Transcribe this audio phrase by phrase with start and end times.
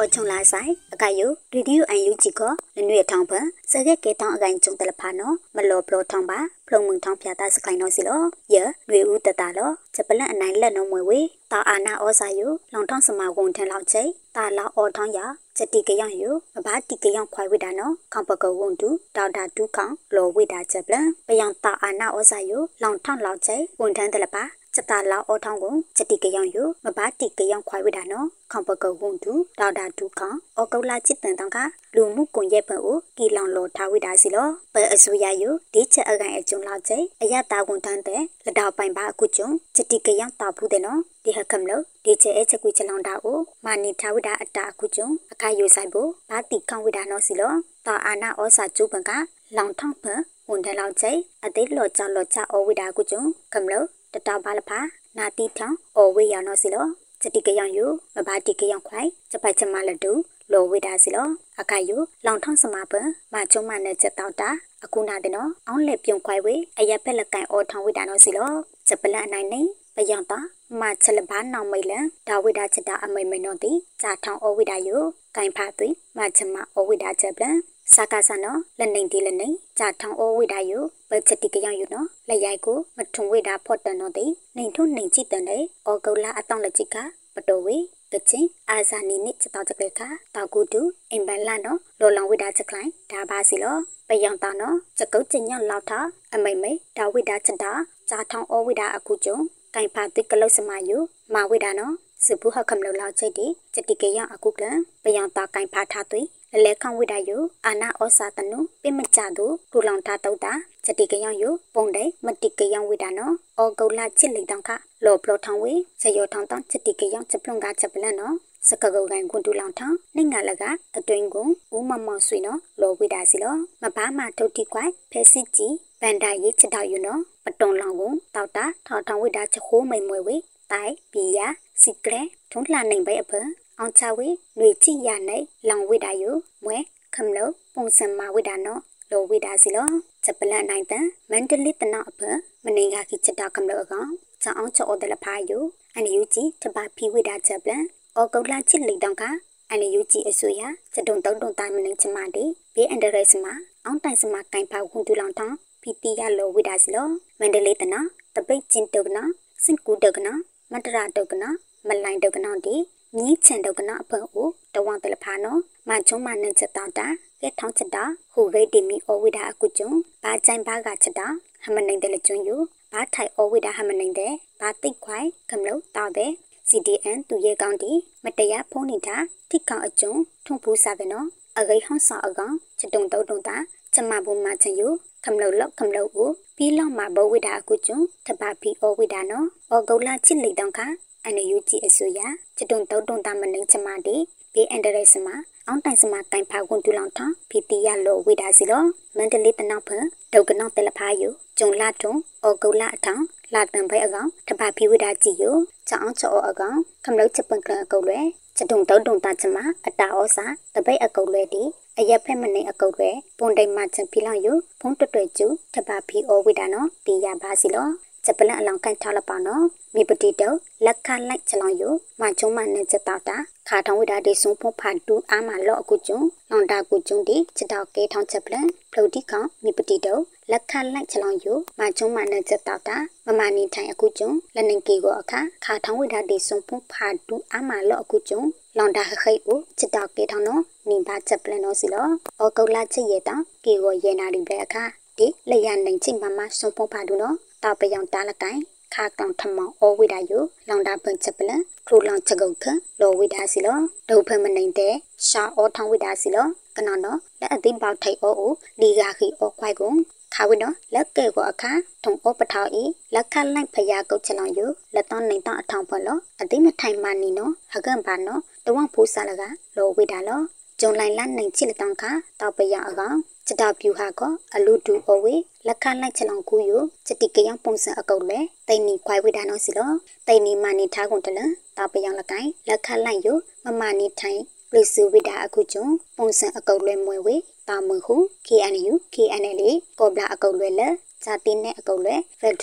[0.00, 3.32] အော်ချုံလာဆိုင်အကယိုရီဒီယိုအန်ယူဂျီကောလနွေထောင်းပ
[3.70, 8.22] စကက်ကဲတောင်းအကိုင်ကျုံတလဖာနော်မလောပလောထောင်းပါဖလုံမုံထောင်းဖြာတာစခိုင်နော်စီလော
[8.54, 8.56] ယ
[8.88, 11.20] နွေဦးတတလောချက်ပလန့်အနိုင်လက်နော်မွေဝေ
[11.52, 14.02] တာအာနာဩစာယိုလောင်ထောင်းစမဝန်ထန်လောက်ချိ
[14.36, 15.18] တာလာအော်ထောင်းရ
[15.56, 24.44] ချက်တီကရယိုမဘာတီကရခွိုင်ဝိတာနော်ခေါပကဝွန်တူဒေါက်တာဒူခေါလောဝိတာချက်ပလန့်ပယံတာအာနာဩစာယိုလောင်ထောင်းလောက်ချိဝန်ထန်တလပါ
[24.78, 31.58] စတာလာအောထောင်းကိုချက်တီကယောင်ယမဘာတီကယောင်ခွိုင်ဝိတာနော်ခေါပကဝွန်တူဒေါက်တာဒူခေါအောကုလာချစ်တန်တောင်က
[31.96, 47.52] လူမှုကွန်ရက်ဘက်ကိုကီလောင်လောထားဝိတာစီလောပအဆူရယဒီချက်အကန်အကျုံလောက်ကျအရတာဝန်တန်းတဲ့လက်တော်ပိုင်ပါအခုကျုံချက်တီကယောင်တာဘူးတဲ့နော်ဒီဟကမ်လောဒီချက်အချက်ကူချလောင်တာကိုမာနီထားဝိတာအတာအခုကျုံအခါယူဆိုင်ဖို့ဘာတီခေါဝိတာနော်စီလော
[47.86, 49.10] တာအာနာဩစာကျူပန်က
[49.56, 50.04] လောင်ထောင်းဖ
[50.48, 51.06] ဝန်တယ်လောက်ကျ
[51.44, 54.78] အသေးလောချလောချအဝိတာအခုကျုံကမ်လော တတဘာလဖာ
[55.16, 56.86] နာတီထောင်အော်ဝေးရနော်စီလော
[57.22, 57.78] စတိကယောင်ယ
[58.14, 60.12] မဘာတိကယောင်ခွိုင်စပိုက်ချမလတူ
[60.52, 61.28] လောဝေတာစီလော
[61.60, 61.92] အခိုင်ယ
[62.26, 62.94] လောင်ထောင်းစမပ
[63.32, 64.50] မချုံမနဲ့ချက်တောက်တာ
[64.84, 68.52] အခုနာတဲ့နော်အောင်းလက်ပြုံခွိုင်ဝေအရက်ဖက်လက်ကန်အော်ထောင်းဝေတာနော်စီလော
[68.88, 69.60] စပလန်နိုင်နေ
[69.96, 70.38] ပယံတာ
[70.80, 74.90] မချက်လဘာနောင်မိလန်ဒါဝိဒါချက်တာအမိမနောတိဂျာထောင်းအောဝိဒါယ
[75.36, 77.56] ကင်ဖာသွိမချက်မအောဝိဒါချက်ပလန်
[77.94, 80.72] စကားစနောလက်နေတီလက်နေဂျာထောင်းအောဝိဒါယ
[81.08, 86.96] ပချက်တိကယောင်ယနော်လက်ရိုက်ကိုမထုံဝိဒါဖော့တန်နော်တိနေထုံနေကြည့်တန်တဲ့အောကုလာအတောင်လက်ချစ်က
[87.34, 87.76] ပတော်ဝေ
[88.12, 90.02] ကချင်းအာဇာနီနစ်ချက်တော့ချက်ကလေးက
[90.34, 90.80] တောက်ကူတူ
[91.12, 93.76] အင်ဘန်လာနော်လောလောင်ဝိဒါချက်ကလိုင်းဒါပါစီလော
[94.08, 96.00] ပယံတာနော်ချက်ကုတ်ချင်ညလောက်တာ
[96.34, 97.72] အမိမိဒါဝိဒါချက်တာ
[98.08, 99.38] ဂျာထောင်းအောဝိဒါအခုကျုံ
[99.74, 100.98] ကင်ဖာတိကလုတ်စမယု
[101.34, 104.64] မာဝိဒါနော်စပုဟခမလောလောက်ချိတ်တီချက်တိကေယအခုကလ
[105.04, 106.20] ပယံတာကင်ဖာထားသွေ
[106.52, 110.52] လလဲခေါဝိဒါယုအာနာဩစာတနုပိမကြသူဒူလောင်ထားတုတ်တာ
[110.84, 114.70] ချက်တိကေယယုပုံတဲ့မတိကေယဝိဒါနော်ဩဂုလာချစ်လိတောင်ခ
[115.04, 118.34] လောပလောထောင်းဝေဇယောထောင်းတောင်းချက်တိကေယချက်ပလွန်ကချက်ပလန်နော်
[118.68, 120.64] စကကုတ်ကိုင်ကွန်တူလောင်ထောင်းနှငါလက
[120.96, 121.46] အတွင်းကို
[121.76, 130.36] ဦးမမောင်ဆွေနော်လောဝိဒါစီလောမဘာမထုတ်တိကွိုင်ဖဲစစ်ကြီးဗန်ဒါရေးချက်တော့ယူနော်ပတွန်လောင်ကိုတောက်တာထောင်းထောင်းဝိဒါချက်ခိုးမိန်မွေဝေ
[130.72, 131.48] တိုင်ပီယာ
[131.82, 133.32] စီကရဲထုံးလှနိုင်ပဲအဖ
[133.80, 136.30] အောင်ချဝေຫນွေချိရနိုင်လောင်ဝိဒါယု
[136.64, 136.78] မွဲ
[137.14, 138.80] ခမလို့ပုံစံမဝိဒါနော်
[139.10, 139.88] လောဝိဒါစီလော
[140.24, 142.20] ချက်ပလန်နိုင်တန်မန္တလေးတနောအဖ
[142.64, 144.10] မနေကခိချက်တာခမလို့အကောင်
[144.42, 145.58] ချောင်းချောဒလဖာယု
[145.94, 147.84] အန်ယူဂျီတပါဖီဝိဒါချက်ပလန်
[148.16, 149.24] အောကုတ်လာချစ်လိတောင်က
[149.70, 150.62] အန်ယူဂျီအဆူရ
[150.94, 152.44] ချက်တုံတုံတုံတိုင်းမနေချမတီ
[152.74, 153.46] ဘေးအန်ဒရက်စမ
[153.84, 159.26] အောင်တိုင်စမကင်ဖာဝန်တူလောင်ထောင်းပီတီရလောဝိဒါစီလောမန္တလေးတနောတပိတ်ချင်းတုကနော
[159.64, 160.36] စင်ကူတုကနော
[160.72, 161.52] မတရတုကနော
[161.88, 162.76] မလိုင်းတုကနောတီ
[163.16, 165.56] မြီးချန်တုကနောအဖေအိုတဝံတလဖာနော
[165.88, 167.06] မချုံမနချက်တောတာ
[167.40, 169.90] ကဲထောင်းချက်တာဟူရိတီမီအဝိဒါအကုကျုံ
[170.22, 171.26] ဘာကြိုင်ဘာကချက်တာ
[171.62, 172.56] ဟမနိုင်တယ်လကျွန်းယူ
[172.92, 176.32] ဘာထိုင်အဝိဒါဟမနိုင်တယ်ဘာတိတ်ခွိုင်ကမလို့တောက်တယ်
[176.68, 177.92] CDN သူရဲကောင်းတီ
[178.24, 179.16] မတရားဖုံးနေတာ
[179.50, 180.12] ထိကောင်အကျုံ
[180.46, 181.26] ထုံဖူးစားပဲနော်
[181.58, 183.56] အဂိဟောင်းဆောင်အကောင်ချက်တုံတုံတုံတာ
[183.94, 184.88] ချမဘူးမချင်ယူ
[185.24, 190.80] ခမလို့လောက်ခမလို့ကိုပြီးလောက်မှာဘဝိဒါအကုကျုံတပါဖီအဝိဒါနော်အောဂုလာချစ်လိတောင်ခ
[191.24, 192.20] အန်ယူဂျီအဆူရ
[192.56, 194.16] ချက်တုံတုံတုံတာမနေချမတီ
[194.54, 195.34] ဘေးအန်ဒရက်စမှာ
[195.66, 197.20] အောင်တိုင်စမှာတိုင်ဖာကွန်တူလောင်ထ
[197.50, 198.82] ဖီတီရလောဝိဒါစီလော
[199.16, 199.90] မန္တလေးတနောက်ဖ
[200.32, 202.12] ဒုတ်ကနောက်တလဖာယူကျုံလာထုံ
[202.44, 203.22] အောဂုလာအထောင်
[203.54, 205.50] လာတန်ဘဲအကောင်တပါဖီဝိဒါကြည့်ယူ
[205.88, 208.20] ချောင်းချောအကောင်ခမလို့ချက်ပန်ကလအကုတ်လွဲ
[208.56, 209.56] ချက်တုံတုံတုံတာချမ
[209.86, 211.62] အတာဩစာတပိတ်အကုတ်လွဲတီ
[211.98, 217.88] အရက်ဖက်မနေအကုတ်လွဲပုံတိမ်မချင်ဖီလောင်ယူဖုံးတွတ်တွတ်ကျူတပါဖီဩဝိဒါနော်တီရပါစီလော
[218.28, 220.52] ချက်ပလန်အလောင်ကန်ထားလပါနော်မိပတိတော
[220.84, 221.82] လက်ခလိုက်ချလောင်ယ
[222.20, 223.36] မချုံမနဲ့ချက်တာတာ
[223.68, 230.18] ခါထောင်းဝိဒါဒီဆုံဖုံဖာတူအာမလော့အခုကျုံလောင်တာကူကျုံဒီချက်တော့ကဲထောင်းချက်ပလန်ဖလုတ်တိကောင်မိပတိတော
[230.50, 231.46] လက်ခလိုက်ချလောင်ယ
[231.78, 232.96] မချုံမနဲ့ချက်တာတာ
[233.26, 238.40] မမနီထိုင်အခုကျုံလက်နေကေကိုအခါခါထောင်းဝိဒါဒီဆုံဖုံဖာတူအာမလော့အခုကျုံ
[238.78, 242.08] လောင်တာခခိတ်ကိုချက်တော့ကဲထောင်းနော်နိဘာချက်ပလန်တော့စီလော
[242.38, 244.84] အောကုတ်လာချက်ရတာကေကိုရေနာဒီပဲအခါ
[245.18, 248.60] ဒီလက်ရနိုင်ချင်းမမဆုံဖုံဖာတူနော် တောက်ပယောင်တားလကိုင်
[248.94, 250.38] ခါကောင်ထမောင်အဝိဒါယု
[250.68, 252.64] လောင်တာပန်ချက်ပလန်ခရူလောင်ချက်ကုတ်ခ
[253.00, 253.78] လောဝိဒါစီလော
[254.08, 254.94] ဒုဖမနေတဲ့
[255.28, 256.46] ရှာအောထောင်းဝိဒါစီလော
[256.76, 259.90] ကနောနော်လက်အသိပေါထိုက်အိုအိုလီဂါခီအောခွိုက်ကုံ
[260.34, 261.72] ခါဝိနော်လက်ကဲကိုအခါ
[262.04, 262.82] ထုံအောပထောက်ဤ
[263.14, 269.42] လက်ခလိုက်ဖယာကုတ်ချလောင်ယုလက်တော့နေတော့အထောင်ဖလောအသိမထိုင်မနီနော်ဟကန်ပါနော်တဝန့်ဖူးစားလက
[269.76, 270.40] လောဝိဒါလော
[270.80, 272.10] ဂျုံလိုက်လနိုင်ချစ်လက်တောင်ခါ
[272.40, 274.22] တောက်ပရအကောင်ချတာပြူဟာက
[274.54, 275.34] အလူတူအဝေ
[275.66, 276.72] လက်ခလိုက်ချလောင်ကူယ
[277.06, 279.90] ချတိကယံပုံစံအကုတ်လေတိန်နီခွိုင်ဝိဒါနောစီလော
[280.26, 281.40] တိန်နီမာနီထားကုန်တလ
[281.76, 283.28] တောက်ပရလကိုင်လက်ခလိုက်ယ
[283.64, 284.40] မမနီထိုင်
[284.70, 285.86] ပလစ်စုဝိဒါအခုကျုံ
[286.16, 287.36] ပုံစံအကုတ်လွဲမွေဝေ
[287.68, 288.16] တာမဟု
[288.46, 289.60] KNU KNL
[289.98, 290.94] ကောဘလာအကုတ်လွဲလက်
[291.24, 292.62] ဇာတင်နဲ့အကုတ်လွဲဖက်ဒ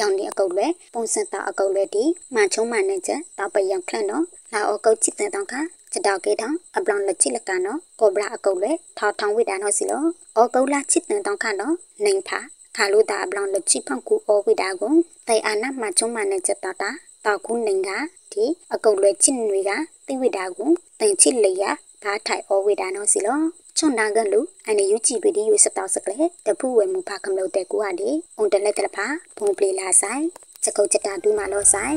[0.00, 2.04] ရယ်ဝင်ရရောင်နေအကုတ်လဲပုံစံတာအကုတ်လဲဒီ
[2.34, 5.54] မချုံမနဲ့ချက်တောက်ပယောင်ခန့်တော့လာအကုတ်ချစ်တဲ့တောင်ခ
[5.92, 10.04] ချတောက်ကေတောင်အပလောင်လက်ချစ်လကနော်ကောဘလာအကုတ်လဲထောက်ထောင်ဝိတာနော်စီလော
[10.38, 11.74] အကုတ်လာချစ်တဲ့တောင်ခနော်
[12.04, 12.40] နိုင်ဖာ
[12.76, 14.94] ခါလို့တာအပလောင်လက်ချစ်ဖောက်ကူဩဝိတာကို
[15.28, 16.90] တိုင်အာနာမချုံမနဲ့ချက်တောက်တာ
[17.24, 17.90] တောက်ခုနိုင်က
[18.32, 18.44] ဒီ
[18.74, 19.70] အကုတ်လွယ်ချစ်တွေက
[20.06, 20.70] တိဝိတာကို
[21.00, 21.64] တန်ချစ်လေရ
[22.02, 23.40] ဘာထိုင်ဩဝိတာနော်စီလော
[23.82, 29.06] ချွန်နာကလူအန်ယူကြည့်ပြီးဒီယူစတောက်စကလေတပူဝဲမူဖာကမလို့တဲ့ကူဟာဒီအုံတလက်တလဖာ
[29.38, 30.24] ဘုံပလီလာဆိုင်
[30.62, 31.96] ချက်ကုတ်ချက်တာဒူးမာလို့ဆိုင်